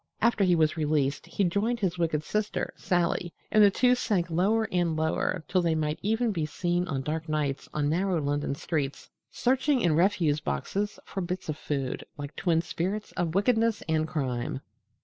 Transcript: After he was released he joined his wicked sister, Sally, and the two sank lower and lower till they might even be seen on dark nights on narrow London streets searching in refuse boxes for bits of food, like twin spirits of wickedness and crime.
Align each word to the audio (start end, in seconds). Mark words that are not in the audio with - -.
After 0.19 0.43
he 0.43 0.55
was 0.55 0.77
released 0.77 1.27
he 1.27 1.43
joined 1.43 1.79
his 1.79 1.99
wicked 1.99 2.23
sister, 2.23 2.73
Sally, 2.75 3.31
and 3.51 3.63
the 3.63 3.69
two 3.69 3.93
sank 3.93 4.31
lower 4.31 4.67
and 4.71 4.95
lower 4.95 5.43
till 5.47 5.61
they 5.61 5.75
might 5.75 5.99
even 6.01 6.31
be 6.31 6.43
seen 6.47 6.87
on 6.87 7.03
dark 7.03 7.29
nights 7.29 7.69
on 7.71 7.87
narrow 7.89 8.19
London 8.19 8.55
streets 8.55 9.11
searching 9.29 9.79
in 9.81 9.93
refuse 9.95 10.39
boxes 10.39 10.99
for 11.05 11.21
bits 11.21 11.49
of 11.49 11.55
food, 11.59 12.03
like 12.17 12.35
twin 12.35 12.63
spirits 12.63 13.11
of 13.11 13.35
wickedness 13.35 13.83
and 13.87 14.07
crime. 14.07 14.61